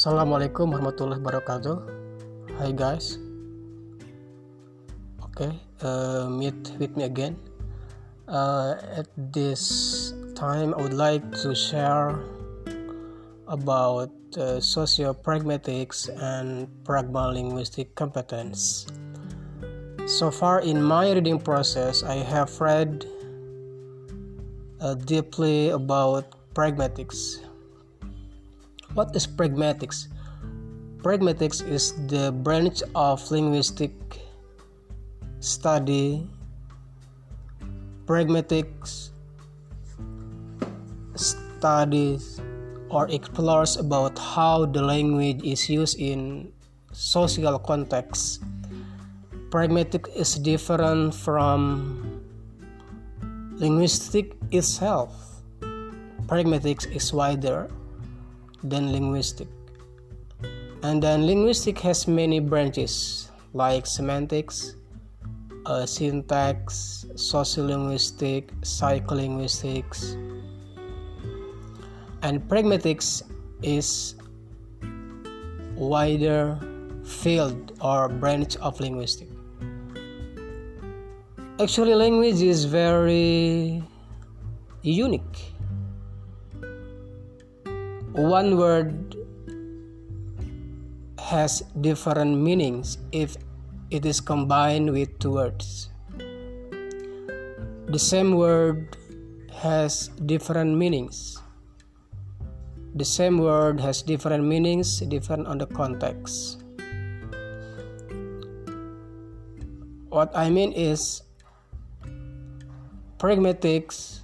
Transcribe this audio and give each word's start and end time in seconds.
Assalamualaikum 0.00 0.72
warahmatullahi 0.72 1.20
wabarakatuh. 1.20 1.76
Hi 2.56 2.72
guys. 2.72 3.20
Okay, 5.28 5.52
uh, 5.84 6.24
meet 6.24 6.56
with 6.80 6.96
me 6.96 7.04
again. 7.04 7.36
Uh, 8.24 8.80
at 8.96 9.12
this 9.36 10.16
time, 10.32 10.72
I 10.72 10.80
would 10.80 10.96
like 10.96 11.20
to 11.44 11.52
share 11.52 12.16
about 13.44 14.08
uh, 14.40 14.56
socio-pragmatics 14.56 16.08
and 16.16 16.64
pragma-linguistic 16.88 17.92
competence. 17.92 18.88
So 20.08 20.32
far 20.32 20.64
in 20.64 20.80
my 20.80 21.12
reading 21.12 21.36
process, 21.36 22.00
I 22.00 22.24
have 22.24 22.48
read 22.56 23.04
uh, 24.80 24.96
deeply 24.96 25.76
about 25.76 26.56
pragmatics. 26.56 27.44
What 28.94 29.14
is 29.14 29.26
pragmatics? 29.26 30.10
Pragmatics 30.98 31.62
is 31.62 31.94
the 32.10 32.34
branch 32.34 32.82
of 32.94 33.22
linguistic 33.30 33.94
study. 35.38 36.26
Pragmatics 38.04 39.14
studies 41.14 42.42
or 42.90 43.06
explores 43.14 43.78
about 43.78 44.18
how 44.18 44.66
the 44.66 44.82
language 44.82 45.38
is 45.46 45.70
used 45.70 45.94
in 46.02 46.50
social 46.90 47.58
context. 47.62 48.42
Pragmatic 49.54 50.10
is 50.18 50.34
different 50.34 51.14
from 51.14 51.94
linguistic 53.54 54.34
itself. 54.50 55.14
Pragmatics 56.26 56.90
is 56.90 57.14
wider 57.14 57.70
than 58.62 58.92
linguistic. 58.92 59.48
And 60.82 61.02
then 61.02 61.26
linguistic 61.26 61.78
has 61.80 62.08
many 62.08 62.40
branches 62.40 63.30
like 63.52 63.86
semantics, 63.86 64.76
uh, 65.66 65.84
syntax, 65.84 67.06
sociolinguistic, 67.14 68.50
psycholinguistics, 68.62 70.14
and 72.22 72.40
pragmatics 72.48 73.22
is 73.62 74.14
wider 75.74 76.58
field 77.04 77.72
or 77.80 78.08
branch 78.08 78.56
of 78.56 78.78
linguistic. 78.80 79.28
Actually, 81.58 81.94
language 81.94 82.40
is 82.40 82.64
very 82.64 83.82
unique. 84.82 85.52
One 88.20 88.58
word 88.58 89.16
has 91.18 91.64
different 91.80 92.36
meanings 92.36 92.98
if 93.12 93.38
it 93.90 94.04
is 94.04 94.20
combined 94.20 94.92
with 94.92 95.18
two 95.18 95.40
words. 95.40 95.88
The 97.88 97.98
same 97.98 98.36
word 98.36 98.98
has 99.56 100.08
different 100.26 100.76
meanings. 100.76 101.40
The 102.94 103.06
same 103.06 103.38
word 103.38 103.80
has 103.80 104.02
different 104.02 104.44
meanings, 104.44 105.00
different 105.00 105.46
on 105.46 105.56
the 105.56 105.66
context. 105.66 106.62
What 110.10 110.30
I 110.36 110.50
mean 110.50 110.74
is, 110.74 111.22
pragmatics, 113.16 114.20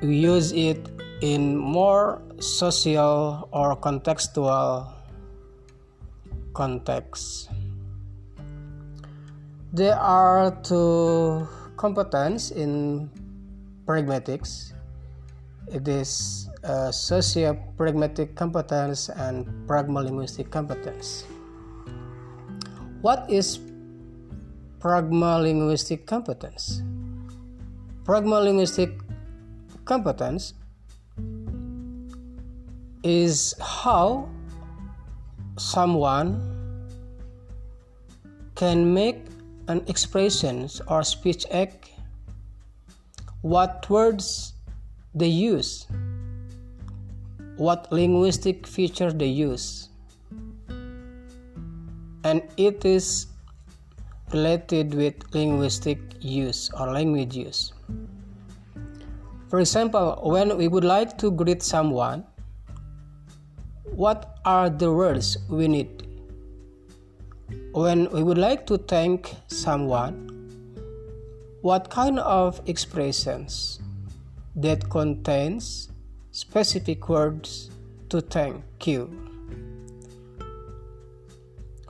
we 0.00 0.16
use 0.16 0.52
it 0.52 0.88
in 1.20 1.56
more 1.56 2.22
social 2.38 3.48
or 3.50 3.76
contextual 3.76 4.86
context. 6.54 7.50
There 9.72 9.98
are 9.98 10.54
two 10.62 11.46
competence 11.76 12.50
in 12.50 13.10
pragmatics. 13.86 14.72
It 15.68 15.86
is 15.86 16.48
uh, 16.64 16.90
socio-pragmatic 16.90 18.34
competence 18.34 19.10
and 19.10 19.44
pragma-linguistic 19.68 20.50
competence. 20.50 21.26
What 23.02 23.30
is 23.30 23.58
pragma-linguistic 24.80 26.06
competence? 26.06 26.82
Pragma-linguistic 28.04 28.96
competence 29.84 30.54
is 33.02 33.54
how 33.60 34.28
someone 35.56 36.40
can 38.54 38.92
make 38.92 39.18
an 39.68 39.82
expression 39.86 40.68
or 40.88 41.02
speech 41.02 41.46
act 41.50 41.90
what 43.42 43.88
words 43.88 44.54
they 45.14 45.26
use 45.28 45.86
what 47.58 47.90
linguistic 47.90 48.66
feature 48.66 49.12
they 49.12 49.26
use. 49.26 49.88
And 52.24 52.42
it 52.56 52.84
is 52.84 53.26
related 54.32 54.94
with 54.94 55.14
linguistic 55.34 55.98
use 56.20 56.70
or 56.78 56.92
language 56.92 57.34
use. 57.34 57.72
For 59.48 59.60
example 59.60 60.20
when 60.22 60.56
we 60.56 60.68
would 60.68 60.84
like 60.84 61.18
to 61.18 61.30
greet 61.30 61.62
someone 61.62 62.24
what 63.98 64.38
are 64.44 64.70
the 64.70 64.92
words 64.92 65.36
we 65.48 65.66
need? 65.66 66.06
When 67.72 68.08
we 68.12 68.22
would 68.22 68.38
like 68.38 68.64
to 68.66 68.78
thank 68.78 69.34
someone 69.48 70.14
what 71.62 71.90
kind 71.90 72.20
of 72.20 72.60
expressions 72.66 73.80
that 74.54 74.88
contains 74.88 75.88
specific 76.30 77.08
words 77.08 77.72
to 78.10 78.20
thank 78.20 78.62
you? 78.86 79.10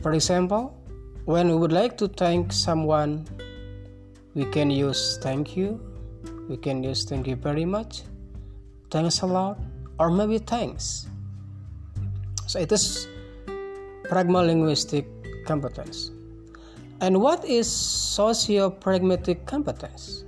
For 0.00 0.12
example 0.12 0.78
when 1.24 1.48
we 1.48 1.56
would 1.56 1.72
like 1.72 1.98
to 1.98 2.06
thank 2.06 2.52
someone 2.52 3.26
we 4.36 4.44
can 4.44 4.70
use 4.70 5.18
thank 5.22 5.56
you 5.56 5.80
we 6.48 6.56
can 6.56 6.84
use 6.84 7.04
thank 7.04 7.26
you 7.26 7.34
very 7.34 7.64
much 7.64 8.02
thanks 8.92 9.22
a 9.22 9.26
lot 9.26 9.58
or 9.98 10.08
maybe 10.08 10.38
thanks 10.38 11.08
so 12.46 12.58
it 12.58 12.70
is 12.72 13.08
pragma-linguistic 14.04 15.06
competence. 15.46 16.10
And 17.00 17.20
what 17.20 17.44
is 17.44 17.70
socio-pragmatic 17.70 19.46
competence? 19.46 20.24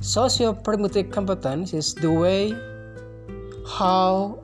Socio-pragmatic 0.00 1.12
competence 1.12 1.72
is 1.74 1.94
the 1.94 2.10
way 2.10 2.56
how 3.68 4.42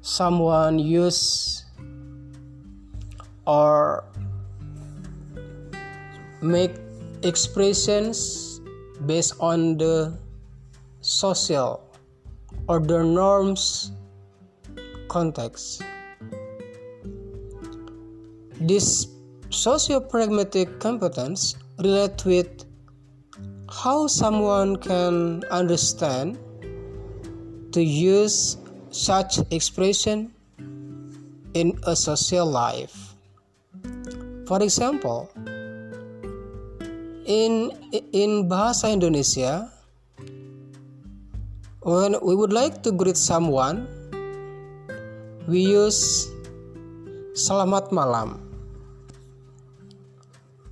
someone 0.00 0.78
use 0.78 1.64
or 3.46 4.04
make 6.40 6.72
expressions 7.22 8.60
based 9.06 9.34
on 9.40 9.76
the 9.76 10.16
social 11.00 11.84
or 12.68 12.80
the 12.80 13.02
norms 13.02 13.92
context. 15.14 15.86
This 18.58 19.06
socio-pragmatic 19.54 20.80
competence 20.82 21.54
relates 21.78 22.26
with 22.26 22.66
how 23.70 24.06
someone 24.06 24.74
can 24.82 25.44
understand 25.50 26.38
to 27.70 27.82
use 27.82 28.58
such 28.90 29.38
expression 29.50 30.34
in 31.54 31.78
a 31.86 31.94
social 31.94 32.46
life. 32.46 33.14
For 34.46 34.62
example, 34.62 35.30
in 37.24 37.72
in 38.12 38.46
bahasa 38.50 38.90
Indonesia, 38.90 39.70
when 41.82 42.18
we 42.22 42.34
would 42.34 42.52
like 42.52 42.82
to 42.86 42.92
greet 42.92 43.16
someone, 43.16 43.88
we 45.44 45.60
use 45.60 46.32
selamat 47.36 47.92
malam. 47.92 48.40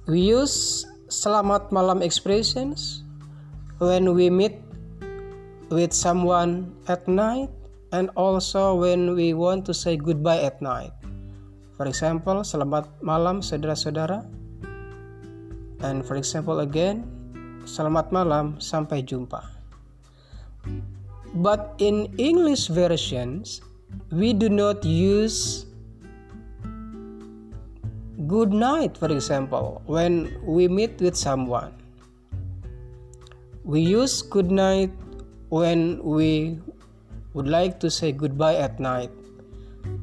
We 0.09 0.25
use 0.25 0.89
selamat 1.13 1.69
malam 1.71 2.01
expressions 2.01 3.05
when 3.79 4.17
we 4.17 4.33
meet 4.33 4.57
with 5.69 5.93
someone 5.93 6.73
at 6.89 7.05
night 7.05 7.53
and 7.93 8.09
also 8.17 8.77
when 8.81 9.13
we 9.13 9.37
want 9.37 9.69
to 9.69 9.77
say 9.77 10.01
goodbye 10.01 10.41
at 10.41 10.61
night. 10.65 10.93
For 11.77 11.85
example, 11.85 12.41
selamat 12.41 12.89
malam 13.05 13.45
saudara-saudara. 13.45 14.25
And 15.85 16.01
for 16.07 16.17
example 16.17 16.65
again, 16.65 17.05
selamat 17.69 18.09
malam 18.09 18.57
sampai 18.57 19.05
jumpa. 19.05 19.45
But 21.37 21.77
in 21.81 22.13
English 22.21 22.69
versions, 22.69 23.65
we 24.11 24.33
do 24.33 24.49
not 24.49 24.85
use 24.85 25.67
good 28.27 28.53
night, 28.53 28.97
for 28.97 29.11
example, 29.11 29.83
when 29.87 30.33
we 30.44 30.69
meet 30.69 31.00
with 31.00 31.17
someone. 31.17 31.73
We 33.65 33.81
use 33.81 34.23
good 34.23 34.50
night 34.50 34.91
when 35.49 36.03
we 36.03 36.59
would 37.35 37.49
like 37.49 37.81
to 37.81 37.91
say 37.91 38.12
goodbye 38.12 38.56
at 38.56 38.81
night. 38.81 39.11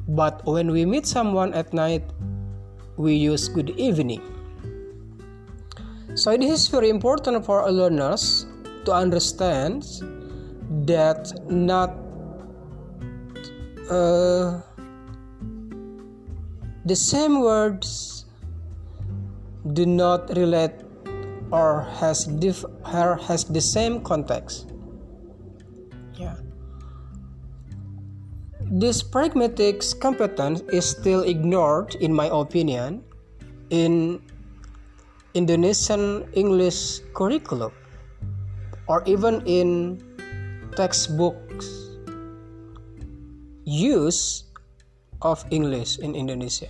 But 0.08 0.44
when 0.44 0.70
we 0.70 0.84
meet 0.84 1.06
someone 1.06 1.54
at 1.54 1.72
night, 1.72 2.02
we 2.96 3.14
use 3.14 3.48
good 3.48 3.70
evening. 3.78 4.22
So 6.14 6.32
it 6.32 6.42
is 6.42 6.68
very 6.68 6.90
important 6.90 7.46
for 7.46 7.70
learners 7.70 8.46
to 8.84 8.92
understand 8.92 9.86
that 10.86 11.32
not 11.48 11.94
uh, 13.90 14.60
the 16.84 16.96
same 16.96 17.40
words 17.42 18.24
do 19.74 19.84
not 19.84 20.30
relate 20.36 20.72
or 21.50 21.82
has 21.98 22.24
diff- 22.24 22.64
or 22.94 23.16
has 23.26 23.44
the 23.44 23.60
same 23.60 24.00
context. 24.02 24.72
Yeah. 26.14 26.36
This 28.70 29.02
pragmatic 29.02 29.82
competence 30.00 30.62
is 30.72 30.88
still 30.88 31.22
ignored, 31.22 31.96
in 31.96 32.14
my 32.14 32.30
opinion, 32.30 33.02
in 33.70 34.22
Indonesian 35.34 36.30
English 36.34 37.00
curriculum 37.14 37.72
or 38.86 39.02
even 39.06 39.42
in 39.46 40.02
textbooks 40.76 41.79
use 43.64 44.44
of 45.22 45.44
English 45.50 45.98
in 45.98 46.14
Indonesia. 46.14 46.68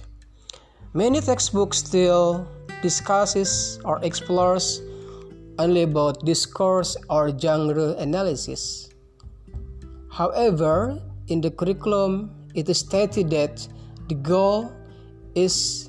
Many 0.94 1.20
textbooks 1.20 1.78
still 1.78 2.46
discusses 2.82 3.78
or 3.84 4.02
explores 4.02 4.82
only 5.58 5.82
about 5.82 6.24
discourse 6.24 6.96
or 7.08 7.30
genre 7.38 7.94
analysis. 7.98 8.90
However, 10.10 10.98
in 11.28 11.40
the 11.40 11.50
curriculum, 11.50 12.34
it 12.54 12.68
is 12.68 12.80
stated 12.80 13.30
that 13.30 13.68
the 14.08 14.16
goal 14.16 14.72
is 15.34 15.88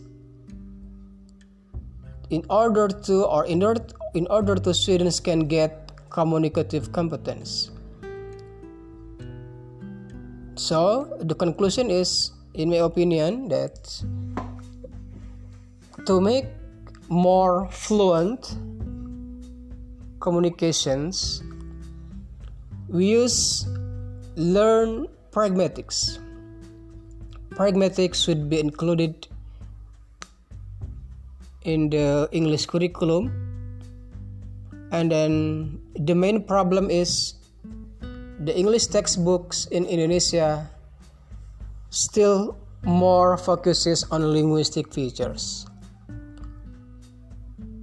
in 2.30 2.46
order 2.50 2.88
to 2.88 3.26
or 3.26 3.46
in 3.46 3.64
order 3.64 3.82
in 4.14 4.28
order 4.30 4.56
to 4.56 4.74
students 4.74 5.20
can 5.20 5.48
get 5.48 5.92
communicative 6.12 6.92
competence. 6.92 7.72
So 10.62 11.10
the 11.18 11.34
conclusion 11.34 11.90
is, 11.90 12.34
in 12.54 12.70
my 12.70 12.86
opinion, 12.86 13.50
that 13.50 13.82
to 16.06 16.22
make 16.22 16.46
more 17.10 17.68
fluent 17.72 18.46
communications, 20.20 21.42
we 22.90 23.08
use 23.08 23.66
learn 24.36 25.08
pragmatics. 25.32 26.20
Pragmatics 27.58 28.24
should 28.24 28.48
be 28.48 28.60
included 28.60 29.28
in 31.64 31.90
the 31.90 32.30
English 32.32 32.68
curriculum. 32.68 33.34
And 34.92 35.12
then 35.12 35.82
the 35.96 36.14
main 36.14 36.44
problem 36.44 36.92
is 36.92 37.41
the 38.42 38.58
English 38.58 38.90
textbooks 38.90 39.70
in 39.70 39.86
Indonesia 39.86 40.66
still 41.94 42.58
more 42.82 43.38
focuses 43.38 44.02
on 44.10 44.26
linguistic 44.34 44.90
features. 44.90 45.70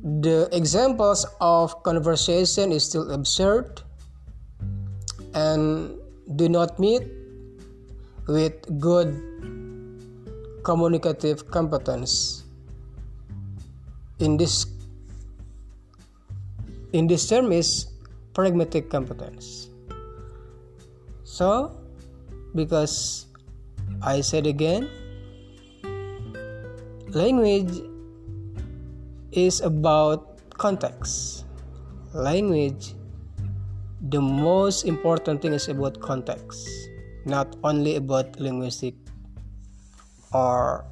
The 0.03 0.51
examples 0.51 1.27
of 1.41 1.83
conversation 1.85 2.73
is 2.73 2.83
still 2.83 3.13
absurd 3.15 3.83
and 5.35 5.95
do 6.35 6.49
not 6.49 6.79
meet 6.83 7.07
with 8.27 8.59
good 8.83 9.15
communicative 10.65 11.47
competence. 11.51 12.43
In 14.19 14.37
this 14.37 14.67
in 16.93 17.07
this 17.07 17.29
term 17.29 17.53
is 17.53 17.87
pragmatic 18.35 18.91
competence. 18.91 19.71
So, 21.39 21.71
because 22.59 23.31
I 24.03 24.23
said 24.27 24.43
again, 24.51 24.91
language 27.15 27.79
is 29.31 29.61
about 29.63 30.43
context. 30.59 31.47
Language, 32.11 32.99
the 34.11 34.19
most 34.19 34.83
important 34.83 35.39
thing 35.39 35.55
is 35.55 35.69
about 35.69 36.03
context, 36.03 36.67
not 37.23 37.55
only 37.63 37.95
about 37.95 38.35
linguistic 38.43 38.99
or 40.35 40.91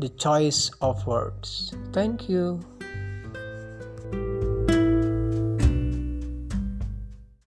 the 0.00 0.08
choice 0.18 0.74
of 0.82 0.98
words. 1.06 1.70
Thank 1.92 2.28
you. 2.28 2.58